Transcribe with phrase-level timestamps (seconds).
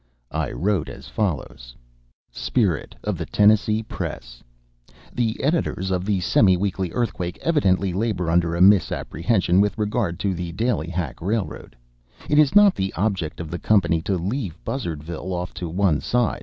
[0.33, 1.75] I wrote as follows:
[2.31, 4.41] SPIRIT OF THE TENNESSEE PRESS
[5.13, 10.33] The editors of the Semi Weekly Earthquake evidently labor under a misapprehension with regard to
[10.33, 11.75] the Ballyhack railroad.
[12.27, 16.39] It is not the object of the company to leave Buzzardville off to one side.